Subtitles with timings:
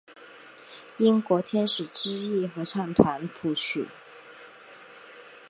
[0.97, 3.87] 英国天使之翼合唱团谱曲。